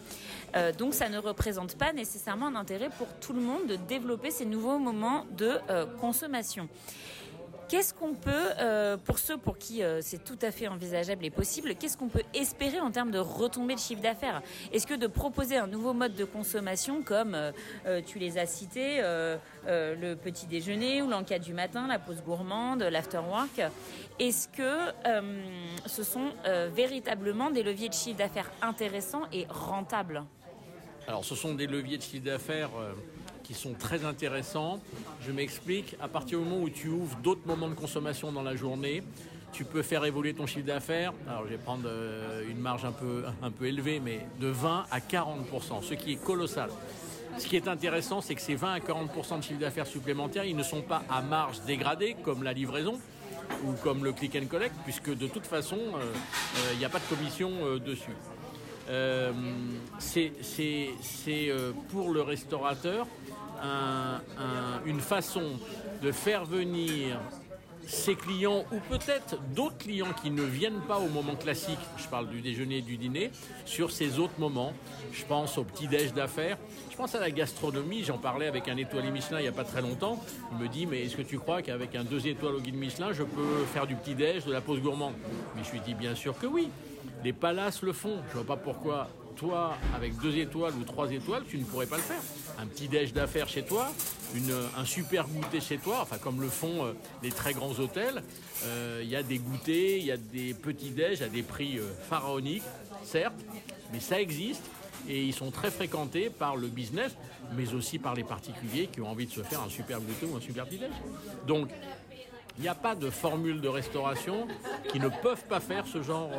donc 0.78 0.92
ça 0.92 1.08
ne 1.08 1.19
représente 1.19 1.76
pas 1.76 1.92
nécessairement 1.92 2.49
un 2.49 2.56
intérêt 2.56 2.90
pour 2.90 3.08
tout 3.20 3.32
le 3.32 3.40
monde 3.40 3.66
de 3.66 3.76
développer 3.76 4.31
ces 4.31 4.44
nouveaux 4.44 4.78
moments 4.78 5.25
de 5.37 5.58
consommation. 6.00 6.69
Qu'est-ce 7.68 7.92
qu'on 7.92 8.14
peut, 8.14 8.30
euh, 8.60 8.96
pour 8.96 9.18
ceux 9.18 9.36
pour 9.36 9.58
qui 9.58 9.82
euh, 9.82 9.98
c'est 10.00 10.22
tout 10.22 10.38
à 10.40 10.52
fait 10.52 10.68
envisageable 10.68 11.24
et 11.24 11.30
possible, 11.30 11.74
qu'est-ce 11.74 11.96
qu'on 11.96 12.08
peut 12.08 12.22
espérer 12.32 12.78
en 12.78 12.92
termes 12.92 13.10
de 13.10 13.18
retombées 13.18 13.74
de 13.74 13.80
chiffre 13.80 14.00
d'affaires? 14.00 14.40
Est-ce 14.72 14.86
que 14.86 14.94
de 14.94 15.08
proposer 15.08 15.56
un 15.56 15.66
nouveau 15.66 15.92
mode 15.92 16.14
de 16.14 16.24
consommation 16.24 17.02
comme 17.02 17.34
euh, 17.34 18.02
tu 18.06 18.20
les 18.20 18.38
as 18.38 18.46
cités, 18.46 19.00
le 19.66 20.14
petit 20.14 20.46
déjeuner 20.46 21.02
ou 21.02 21.08
l'encas 21.08 21.40
du 21.40 21.54
matin, 21.54 21.88
la 21.88 21.99
pause 21.99 22.23
gourmande, 22.23 22.82
l'afterwork, 22.82 23.61
est-ce 24.20 24.49
que 24.49 24.92
ce 25.87 26.02
sont 26.02 26.32
véritablement 26.73 27.50
des 27.50 27.62
leviers 27.62 27.88
de 27.88 27.94
chiffre 27.94 28.18
d'affaires 28.18 28.50
intéressants 28.62 29.23
et 29.32 29.46
rentables? 29.49 30.25
Alors 31.08 31.25
ce 31.25 31.35
sont 31.35 31.54
des 31.54 31.66
leviers 31.66 31.99
de 31.99 32.02
chiffre 32.02 32.25
d'affaires 32.25 32.70
qui 33.47 33.55
sont 33.55 33.75
très 33.75 34.05
intéressants. 34.05 34.81
Je 35.25 35.31
m'explique, 35.31 35.97
à 36.00 36.09
partir 36.09 36.38
du 36.41 36.45
moment 36.45 36.62
où 36.62 36.69
tu 36.69 36.88
ouvres 36.88 37.17
d'autres 37.19 37.47
moments 37.47 37.69
de 37.69 37.75
consommation 37.75 38.33
dans 38.33 38.43
la 38.43 38.57
journée, 38.57 39.05
tu 39.53 39.65
peux 39.65 39.83
faire 39.83 40.05
évoluer 40.05 40.35
ton 40.35 40.47
chiffre 40.47 40.67
d'affaires. 40.67 41.12
Alors 41.29 41.45
je 41.45 41.50
vais 41.50 41.59
prendre 41.59 41.85
euh, 41.87 42.43
une 42.50 42.59
marge 42.59 42.85
un 42.85 42.91
peu, 42.93 43.25
élevée, 43.65 44.00
mais 44.00 44.26
de 44.41 44.49
20 44.49 44.87
à 44.91 44.99
40%, 44.99 45.83
ce 45.83 45.95
qui 45.95 46.15
est 46.15 46.23
colossal. 46.23 46.71
Ce 47.38 47.47
qui 47.47 47.55
est 47.57 47.69
intéressant, 47.69 48.21
c'est 48.21 48.35
que 48.35 48.41
ces 48.41 48.57
20 48.57 48.73
à 48.73 48.79
40% 48.81 49.38
de 49.38 49.45
chiffre 49.45 49.61
d'affaires 49.61 49.87
supplémentaires, 49.87 50.45
ils 50.45 50.57
ne 50.57 50.62
sont 50.62 50.83
pas 50.83 51.03
à 51.09 51.23
marge 51.23 51.61
dégradée, 51.67 52.17
comme 52.25 52.43
la 52.43 52.53
livraison 52.53 52.99
ou 53.65 53.73
comme 53.85 54.03
le 54.03 54.12
click 54.12 54.37
and 54.37 54.47
collect, 54.47 54.75
puisque 54.83 55.17
de 55.17 55.29
toute 55.29 55.47
façon, 55.47 55.76
euh, 55.76 56.00
euh, 56.00 56.73
il 56.73 56.79
n'y 56.79 56.85
a 56.85 56.88
pas 56.88 56.99
de 56.99 57.05
commission 57.05 57.50
dessus. 57.85 58.17
C'est 59.99 60.33
pour 61.90 62.11
le 62.11 62.23
restaurateur 62.23 63.07
une 64.85 65.00
façon 65.00 65.59
de 66.02 66.12
faire 66.12 66.45
venir 66.45 67.19
ses 67.87 68.16
clients 68.16 68.64
ou 68.73 68.81
peut-être 68.90 69.38
d'autres 69.55 69.78
clients 69.78 70.12
qui 70.21 70.33
ne 70.33 70.43
viennent 70.43 70.81
pas 70.88 70.99
au 70.99 71.09
moment 71.09 71.37
classique, 71.37 71.78
je 71.97 72.09
parle 72.09 72.28
du 72.28 72.40
déjeuner 72.40 72.78
et 72.78 72.83
du 72.83 72.97
dîner, 72.97 73.31
sur 73.64 73.93
ces 73.93 74.19
autres 74.19 74.38
moments. 74.38 74.73
Je 75.12 75.25
pense 75.25 75.57
au 75.57 75.62
petit-déj 75.62 76.12
d'affaires, 76.12 76.59
je 76.90 76.97
pense 76.97 77.14
à 77.14 77.21
la 77.21 77.31
gastronomie, 77.31 78.02
j'en 78.02 78.19
parlais 78.19 78.49
avec 78.49 78.66
un 78.66 78.76
étoilé 78.76 79.12
Michelin 79.12 79.38
il 79.38 79.43
n'y 79.43 79.49
a 79.49 79.52
pas 79.52 79.62
très 79.62 79.83
longtemps. 79.83 80.21
Il 80.50 80.59
me 80.59 80.69
dit, 80.69 80.85
mais 80.85 81.05
est-ce 81.05 81.16
que 81.16 81.23
tu 81.23 81.38
crois 81.38 81.62
qu'avec 81.62 81.95
un 81.95 82.02
deux 82.02 82.26
étoiles 82.26 82.57
au 82.57 82.61
guide 82.61 82.75
Michelin, 82.75 83.12
je 83.12 83.23
peux 83.23 83.64
faire 83.73 83.87
du 83.87 83.95
petit-déj, 83.95 84.45
de 84.45 84.52
la 84.52 84.61
pause 84.61 84.81
gourmande? 84.81 85.14
Mais 85.55 85.62
je 85.62 85.71
lui 85.71 85.78
dis 85.78 85.95
bien 85.95 86.16
sûr 86.16 86.37
que 86.37 86.47
oui. 86.47 86.69
Les 87.25 87.32
palaces 87.32 87.82
le 87.82 87.92
font. 87.92 88.18
Je 88.28 88.34
vois 88.34 88.46
pas 88.46 88.56
pourquoi 88.56 89.08
toi, 89.36 89.76
avec 89.94 90.16
deux 90.18 90.36
étoiles 90.36 90.75
ou 90.75 90.84
trois 90.84 91.10
étoiles, 91.12 91.44
tu 91.48 91.58
ne 91.58 91.64
pourrais 91.64 91.86
pas 91.86 91.96
le 91.96 92.02
faire. 92.02 92.20
Un 92.58 92.66
petit 92.66 92.88
déj 92.88 93.12
d'affaires 93.12 93.48
chez 93.48 93.62
toi, 93.62 93.92
un 94.76 94.84
super 94.84 95.28
goûter 95.28 95.60
chez 95.60 95.78
toi, 95.78 95.98
enfin 96.02 96.16
comme 96.18 96.40
le 96.40 96.48
font 96.48 96.84
euh, 96.84 96.92
les 97.22 97.30
très 97.30 97.52
grands 97.52 97.78
hôtels. 97.78 98.22
Euh, 98.64 99.00
il 99.02 99.08
y 99.08 99.16
a 99.16 99.22
des 99.22 99.38
goûters, 99.38 99.98
il 99.98 100.06
y 100.06 100.12
a 100.12 100.16
des 100.16 100.54
petits 100.54 100.90
déj 100.90 101.22
à 101.22 101.28
des 101.28 101.42
prix 101.42 101.78
euh, 101.78 101.82
pharaoniques, 102.08 102.62
certes, 103.04 103.38
mais 103.92 104.00
ça 104.00 104.20
existe 104.20 104.64
et 105.08 105.22
ils 105.22 105.34
sont 105.34 105.50
très 105.50 105.70
fréquentés 105.70 106.30
par 106.30 106.56
le 106.56 106.66
business, 106.66 107.14
mais 107.56 107.75
aussi 107.75 107.98
par 107.98 108.14
les 108.14 108.25
particuliers 108.25 108.88
qui 108.88 109.00
ont 109.00 109.08
envie 109.08 109.26
de 109.26 109.32
se 109.32 109.42
faire 109.42 109.60
un 109.60 109.68
super 109.68 110.00
goûter 110.00 110.26
ou 110.26 110.36
un 110.36 110.40
super 110.40 110.64
petit 110.66 110.78
déj. 110.78 110.90
Donc 111.46 111.68
Il 112.58 112.62
n'y 112.62 112.68
a 112.68 112.75
pas 112.75 112.94
de 112.94 113.10
formule 113.10 113.60
de 113.60 113.68
restauration 113.68 114.48
qui 114.90 114.98
ne 114.98 115.10
peuvent 115.10 115.44
pas 115.44 115.60
faire 115.60 115.86
ce 115.86 116.02
genre 116.02 116.30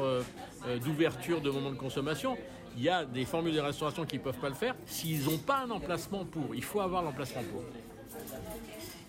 d'ouverture 0.83 1.41
de 1.41 1.49
moment 1.49 1.71
de 1.71 1.75
consommation. 1.75 2.37
Il 2.77 2.83
y 2.83 2.89
a 2.89 3.05
des 3.05 3.25
formules 3.25 3.55
de 3.55 3.59
restauration 3.59 4.05
qui 4.05 4.17
ne 4.17 4.21
peuvent 4.21 4.37
pas 4.37 4.49
le 4.49 4.55
faire 4.55 4.75
s'ils 4.85 5.25
n'ont 5.25 5.39
pas 5.39 5.59
un 5.59 5.71
emplacement 5.71 6.25
pour. 6.25 6.53
Il 6.53 6.63
faut 6.63 6.79
avoir 6.79 7.01
l'emplacement 7.01 7.41
pour. 7.51 7.63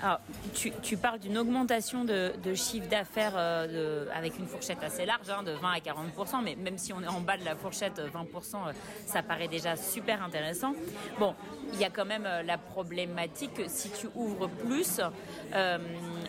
Alors, 0.01 0.21
tu, 0.55 0.97
parles 0.97 1.19
d'une 1.19 1.37
augmentation 1.37 2.05
de, 2.05 2.33
chiffre 2.55 2.89
d'affaires 2.89 3.33
euh, 3.35 4.07
avec 4.15 4.39
une 4.39 4.47
fourchette 4.47 4.79
assez 4.85 5.05
large, 5.05 5.29
hein, 5.29 5.43
de 5.43 5.51
20 5.51 5.73
à 5.73 5.81
40 5.81 6.07
mais 6.45 6.55
même 6.55 6.79
si 6.79 6.93
on 6.93 7.03
est 7.03 7.09
en 7.09 7.21
bas 7.21 7.37
de 7.37 7.45
la 7.45 7.57
fourchette, 7.57 8.01
20 8.01 8.21
euh, 8.21 8.73
ça 9.07 9.25
paraît 9.25 9.49
déjà 9.49 9.75
super 9.75 10.23
intéressant. 10.23 10.73
Bon, 11.19 11.35
il 11.73 11.81
y 11.81 11.85
a 11.85 11.91
quand 11.91 12.05
même 12.05 12.27
euh, 12.27 12.45
la 12.45 12.59
problématique 12.59 13.55
que 13.55 13.69
si 13.69 13.91
tu 13.91 14.07
ouvres 14.15 14.49
plus, 14.49 15.01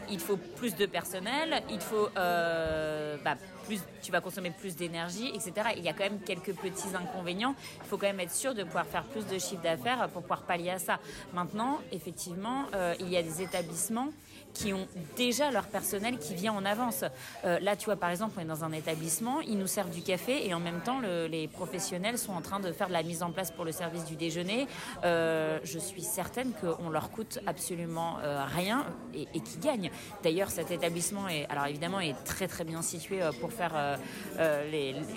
il 0.09 0.19
faut 0.19 0.37
plus 0.37 0.75
de 0.75 0.87
personnel, 0.87 1.61
il 1.69 1.79
faut 1.79 2.09
bah, 2.15 3.35
plus, 3.69 3.81
tu 4.01 4.11
vas 4.11 4.19
consommer 4.19 4.49
plus 4.49 4.75
d'énergie, 4.75 5.27
etc. 5.27 5.51
Il 5.77 5.83
y 5.83 5.89
a 5.89 5.93
quand 5.93 6.03
même 6.03 6.19
quelques 6.19 6.55
petits 6.55 6.95
inconvénients. 6.95 7.53
Il 7.83 7.87
faut 7.87 7.97
quand 7.97 8.07
même 8.07 8.19
être 8.19 8.33
sûr 8.33 8.55
de 8.55 8.63
pouvoir 8.63 8.87
faire 8.87 9.03
plus 9.03 9.27
de 9.27 9.37
chiffre 9.37 9.61
d'affaires 9.61 10.09
pour 10.09 10.23
pouvoir 10.23 10.41
pallier 10.41 10.71
à 10.71 10.79
ça. 10.79 10.99
Maintenant, 11.33 11.79
effectivement, 11.91 12.65
il 12.99 13.09
y 13.09 13.17
a 13.17 13.21
des 13.21 13.43
établissements 13.43 14.09
qui 14.53 14.73
ont 14.73 14.87
déjà 15.15 15.51
leur 15.51 15.67
personnel 15.67 16.17
qui 16.17 16.35
vient 16.35 16.53
en 16.53 16.65
avance. 16.65 17.03
Euh, 17.45 17.59
là, 17.59 17.75
tu 17.75 17.85
vois, 17.85 17.95
par 17.95 18.09
exemple, 18.09 18.35
on 18.37 18.41
est 18.41 18.45
dans 18.45 18.63
un 18.63 18.71
établissement, 18.71 19.41
ils 19.41 19.57
nous 19.57 19.67
servent 19.67 19.91
du 19.91 20.01
café 20.01 20.47
et 20.47 20.53
en 20.53 20.59
même 20.59 20.81
temps, 20.81 20.99
les 20.99 21.47
professionnels 21.47 22.17
sont 22.17 22.33
en 22.33 22.41
train 22.41 22.59
de 22.59 22.71
faire 22.71 22.87
de 22.87 22.93
la 22.93 23.03
mise 23.03 23.23
en 23.23 23.31
place 23.31 23.51
pour 23.51 23.65
le 23.65 23.71
service 23.71 24.05
du 24.05 24.15
déjeuner. 24.15 24.67
Euh, 25.03 25.59
je 25.63 25.79
suis 25.79 26.01
certaine 26.01 26.53
qu'on 26.53 26.89
leur 26.89 27.11
coûte 27.11 27.39
absolument 27.45 28.17
euh, 28.19 28.43
rien 28.45 28.85
et, 29.13 29.27
et 29.33 29.39
qu'ils 29.39 29.59
gagnent. 29.59 29.91
D'ailleurs, 30.23 30.49
cet 30.49 30.71
établissement 30.71 31.27
est, 31.27 31.45
alors 31.49 31.67
évidemment, 31.67 31.99
est 31.99 32.15
très 32.25 32.47
très 32.47 32.63
bien 32.63 32.81
situé 32.81 33.19
pour 33.39 33.51
faire 33.51 33.99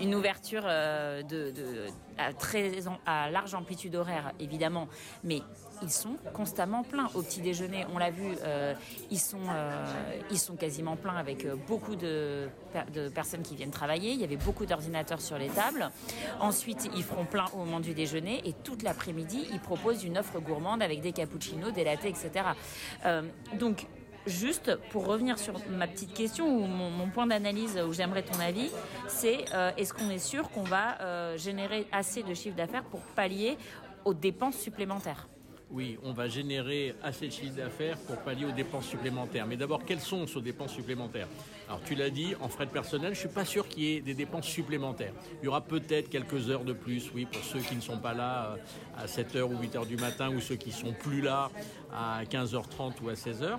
une 0.00 0.14
ouverture 0.14 0.62
de, 0.62 1.52
à, 2.18 2.32
très, 2.32 2.72
à 3.06 3.30
large 3.30 3.54
amplitude 3.54 3.94
horaire, 3.96 4.32
évidemment, 4.40 4.88
mais 5.24 5.40
ils 5.82 5.90
sont 5.90 6.16
constamment 6.32 6.82
pleins. 6.82 7.08
Au 7.14 7.22
petit 7.22 7.40
déjeuner, 7.40 7.86
on 7.92 7.98
l'a 7.98 8.10
vu, 8.10 8.36
ils, 9.10 9.18
euh, 9.38 9.84
ils 10.30 10.38
sont 10.38 10.56
quasiment 10.56 10.96
pleins 10.96 11.16
avec 11.16 11.44
euh, 11.44 11.56
beaucoup 11.68 11.96
de, 11.96 12.48
personnes 13.14 13.42
qui 13.42 13.56
viennent 13.56 13.70
travailler. 13.70 14.12
Il 14.12 14.20
y 14.20 14.24
avait 14.24 14.36
beaucoup 14.36 14.66
d'ordinateurs 14.66 15.20
sur 15.20 15.38
les 15.38 15.48
tables. 15.48 15.90
Ensuite, 16.40 16.88
ils 16.94 17.02
feront 17.02 17.24
plein 17.24 17.46
au 17.54 17.58
moment 17.58 17.80
du 17.80 17.94
déjeuner 17.94 18.42
et 18.44 18.52
toute 18.52 18.82
l'après-midi, 18.82 19.46
ils 19.52 19.60
proposent 19.60 20.04
une 20.04 20.18
offre 20.18 20.40
gourmande 20.40 20.82
avec 20.82 21.00
des 21.00 21.12
cappuccinos, 21.12 21.72
des 21.72 21.84
lattes, 21.84 22.04
etc. 22.04 22.30
donc, 23.58 23.86
Juste 24.24 24.76
pour 24.90 25.06
revenir 25.06 25.36
sur 25.36 25.54
ma 25.68 25.88
petite 25.88 26.14
question 26.14 26.46
ou 26.46 26.68
mon, 26.68 27.08
point 27.08 27.26
d'analyse 27.26 27.76
où 27.84 27.92
j'aimerais 27.92 28.22
ton 28.22 28.38
avis, 28.38 28.70
c'est 29.08 29.46
est-ce 29.76 29.92
qu'on 29.92 30.10
est 30.10 30.20
sûr 30.20 30.48
qu'on 30.50 30.62
va 30.62 31.36
générer 31.36 31.88
assez 31.90 32.22
de 32.22 32.32
chiffre 32.32 32.54
d'affaires 32.54 32.84
pour 32.84 33.00
pallier 33.00 33.58
aux 34.04 34.14
dépenses 34.14 34.58
supplémentaires? 34.58 35.26
Oui, 35.72 35.98
on 36.04 36.12
va 36.12 36.28
générer 36.28 36.94
assez 37.02 37.28
de 37.28 37.32
chiffre 37.32 37.56
d'affaires 37.56 37.96
pour 38.06 38.16
pallier 38.18 38.44
aux 38.44 38.52
dépenses 38.52 38.86
supplémentaires. 38.86 39.46
Mais 39.46 39.56
d'abord, 39.56 39.84
quelles 39.84 40.00
sont 40.00 40.26
ces 40.26 40.40
dépenses 40.42 40.72
supplémentaires? 40.74 41.28
Alors, 41.66 41.80
tu 41.82 41.94
l'as 41.94 42.10
dit, 42.10 42.34
en 42.40 42.48
frais 42.48 42.66
de 42.66 42.70
personnel, 42.70 43.14
je 43.14 43.20
ne 43.22 43.26
suis 43.26 43.34
pas 43.34 43.46
sûr 43.46 43.66
qu'il 43.66 43.84
y 43.84 43.96
ait 43.96 44.00
des 44.02 44.12
dépenses 44.14 44.46
supplémentaires. 44.46 45.14
Il 45.40 45.46
y 45.46 45.48
aura 45.48 45.62
peut-être 45.62 46.10
quelques 46.10 46.50
heures 46.50 46.64
de 46.64 46.74
plus, 46.74 47.10
oui, 47.14 47.24
pour 47.24 47.42
ceux 47.42 47.60
qui 47.60 47.74
ne 47.74 47.80
sont 47.80 47.96
pas 47.96 48.12
là 48.12 48.56
euh, 48.98 49.02
à 49.02 49.06
7h 49.06 49.42
ou 49.42 49.54
8h 49.54 49.86
du 49.86 49.96
matin 49.96 50.30
ou 50.30 50.40
ceux 50.40 50.56
qui 50.56 50.72
sont 50.72 50.92
plus 50.92 51.22
là 51.22 51.50
à 51.90 52.22
15h30 52.24 52.92
ou 53.02 53.08
à 53.08 53.14
16h. 53.14 53.58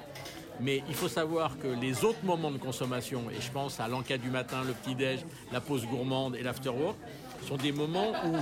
Mais 0.59 0.83
il 0.87 0.93
faut 0.93 1.07
savoir 1.07 1.57
que 1.57 1.67
les 1.67 2.05
autres 2.05 2.23
moments 2.23 2.51
de 2.51 2.59
consommation, 2.59 3.23
et 3.31 3.41
je 3.41 3.51
pense 3.51 3.79
à 3.79 3.87
l'encas 3.87 4.19
du 4.19 4.29
matin, 4.29 4.61
le 4.67 4.73
petit-déj, 4.73 5.21
la 5.51 5.61
pause 5.61 5.87
gourmande 5.87 6.35
et 6.35 6.43
l'afterwork, 6.43 6.95
sont 7.47 7.57
des 7.57 7.71
moments 7.71 8.11
où 8.25 8.37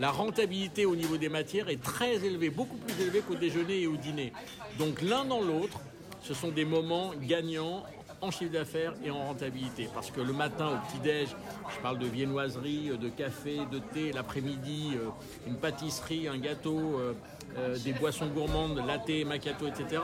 la 0.00 0.10
rentabilité 0.10 0.86
au 0.86 0.96
niveau 0.96 1.16
des 1.16 1.28
matières 1.28 1.68
est 1.68 1.82
très 1.82 2.24
élevée, 2.24 2.50
beaucoup 2.50 2.76
plus 2.76 3.02
élevée 3.02 3.20
qu'au 3.20 3.34
déjeuner 3.34 3.82
et 3.82 3.86
au 3.86 3.96
dîner. 3.96 4.32
Donc 4.78 5.02
l'un 5.02 5.24
dans 5.24 5.40
l'autre, 5.40 5.80
ce 6.22 6.34
sont 6.34 6.48
des 6.48 6.64
moments 6.64 7.12
gagnants 7.20 7.84
en 8.20 8.30
chiffre 8.30 8.52
d'affaires 8.52 8.94
et 9.04 9.10
en 9.10 9.26
rentabilité. 9.26 9.88
Parce 9.94 10.10
que 10.10 10.20
le 10.20 10.32
matin 10.32 10.68
au 10.68 10.86
petit-déj, 10.88 11.28
je 11.74 11.80
parle 11.80 11.98
de 11.98 12.06
viennoiserie, 12.06 12.90
de 13.00 13.08
café, 13.08 13.58
de 13.70 13.78
thé, 13.78 14.12
l'après-midi, 14.12 14.92
euh, 14.96 15.08
une 15.46 15.56
pâtisserie, 15.56 16.28
un 16.28 16.38
gâteau, 16.38 16.98
euh, 16.98 17.12
euh, 17.56 17.78
des 17.78 17.92
boissons 17.92 18.26
gourmandes, 18.26 18.82
latte, 18.86 19.24
macchiato, 19.26 19.66
etc. 19.66 20.02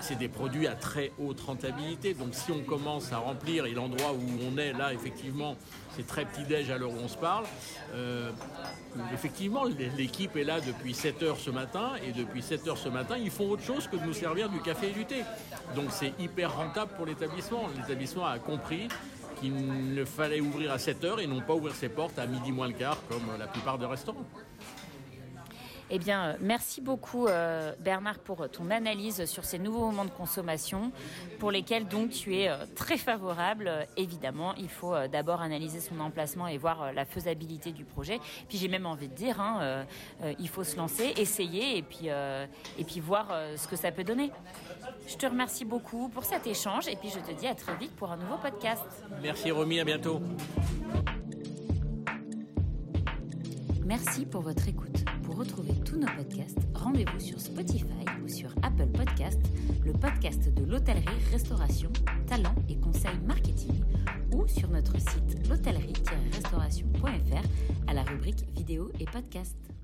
C'est 0.00 0.18
des 0.18 0.28
produits 0.28 0.66
à 0.66 0.74
très 0.74 1.12
haute 1.18 1.40
rentabilité. 1.40 2.14
Donc 2.14 2.28
si 2.32 2.50
on 2.50 2.60
commence 2.60 3.12
à 3.12 3.18
remplir, 3.18 3.66
et 3.66 3.72
l'endroit 3.72 4.12
où 4.12 4.22
on 4.50 4.56
est 4.58 4.72
là, 4.72 4.92
effectivement, 4.92 5.56
c'est 5.94 6.06
très 6.06 6.24
petit-déj 6.24 6.70
à 6.70 6.78
l'heure 6.78 6.90
où 6.90 6.98
on 7.02 7.08
se 7.08 7.16
parle, 7.16 7.44
effectivement, 9.12 9.64
l'équipe 9.96 10.36
est 10.36 10.44
là 10.44 10.60
depuis 10.60 10.94
7 10.94 11.22
heures 11.22 11.38
ce 11.38 11.50
matin, 11.50 11.92
et 12.06 12.12
depuis 12.12 12.42
7 12.42 12.66
heures 12.68 12.78
ce 12.78 12.88
matin, 12.88 13.16
ils 13.16 13.30
font 13.30 13.50
autre 13.50 13.62
chose 13.62 13.86
que 13.86 13.96
de 13.96 14.04
nous 14.04 14.12
servir 14.12 14.48
du 14.48 14.60
café 14.60 14.88
et 14.88 14.92
du 14.92 15.04
thé. 15.04 15.22
Donc 15.74 15.86
c'est 15.90 16.12
hyper 16.18 16.56
rentable 16.56 16.92
pour 16.96 17.06
l'établissement. 17.06 17.68
L'établissement 17.76 18.26
a 18.26 18.38
compris 18.38 18.88
qu'il 19.40 19.94
ne 19.94 20.04
fallait 20.04 20.40
ouvrir 20.40 20.72
à 20.72 20.78
7 20.78 21.04
heures 21.04 21.20
et 21.20 21.26
non 21.26 21.40
pas 21.40 21.54
ouvrir 21.54 21.74
ses 21.74 21.88
portes 21.88 22.18
à 22.18 22.26
midi 22.26 22.50
moins 22.50 22.66
le 22.66 22.72
quart 22.72 22.98
comme 23.08 23.22
la 23.38 23.46
plupart 23.46 23.78
des 23.78 23.86
restaurants. 23.86 24.26
Eh 25.90 25.98
bien, 25.98 26.24
euh, 26.24 26.36
merci 26.40 26.80
beaucoup 26.80 27.26
euh, 27.26 27.72
Bernard 27.80 28.18
pour 28.18 28.48
ton 28.50 28.70
analyse 28.70 29.24
sur 29.24 29.44
ces 29.44 29.58
nouveaux 29.58 29.86
moments 29.86 30.04
de 30.04 30.10
consommation 30.10 30.92
pour 31.38 31.50
lesquels 31.50 31.88
donc 31.88 32.10
tu 32.10 32.36
es 32.36 32.48
euh, 32.48 32.56
très 32.74 32.98
favorable. 32.98 33.70
évidemment, 33.96 34.54
il 34.56 34.68
faut 34.68 34.94
d'abord 35.10 35.40
analyser 35.40 35.80
son 35.80 35.98
emplacement 36.00 36.46
et 36.46 36.58
voir 36.58 36.92
la 36.92 37.04
faisabilité 37.04 37.72
du 37.72 37.84
projet. 37.84 38.20
Puis 38.48 38.58
j'ai 38.58 38.68
même 38.68 38.86
envie 38.86 39.08
de 39.08 39.14
dire, 39.14 39.40
hein, 39.40 39.84
il 40.38 40.48
faut 40.48 40.64
se 40.64 40.76
lancer, 40.76 41.14
essayer 41.16 41.78
et 41.78 41.82
puis, 41.82 42.08
et 42.08 42.84
puis 42.84 43.00
voir 43.00 43.28
ce 43.56 43.66
que 43.66 43.76
ça 43.76 43.90
peut 43.90 44.04
donner. 44.04 44.30
Je 45.06 45.16
te 45.16 45.26
remercie 45.26 45.64
beaucoup 45.64 46.08
pour 46.08 46.24
cet 46.24 46.46
échange 46.46 46.88
et 46.88 46.96
puis 46.96 47.10
je 47.10 47.18
te 47.18 47.38
dis 47.38 47.46
à 47.46 47.54
très 47.54 47.76
vite 47.76 47.94
pour 47.96 48.10
un 48.10 48.16
nouveau 48.16 48.36
podcast. 48.36 48.84
Merci 49.22 49.50
Romy, 49.50 49.80
à 49.80 49.84
bientôt. 49.84 50.20
Merci 53.88 54.26
pour 54.26 54.42
votre 54.42 54.68
écoute. 54.68 55.02
Pour 55.22 55.36
retrouver 55.36 55.72
tous 55.82 55.96
nos 55.96 56.08
podcasts, 56.08 56.58
rendez-vous 56.74 57.18
sur 57.18 57.40
Spotify 57.40 58.04
ou 58.22 58.28
sur 58.28 58.50
Apple 58.62 58.88
Podcasts, 58.88 59.40
le 59.82 59.94
podcast 59.94 60.52
de 60.52 60.62
l'hôtellerie-restauration, 60.62 61.90
talent 62.26 62.54
et 62.68 62.76
conseils 62.76 63.18
marketing, 63.26 63.82
ou 64.34 64.46
sur 64.46 64.68
notre 64.68 65.00
site 65.00 65.48
l'hôtellerie-restauration.fr 65.48 67.48
à 67.86 67.94
la 67.94 68.02
rubrique 68.02 68.44
vidéo 68.54 68.92
et 69.00 69.06
podcasts. 69.06 69.77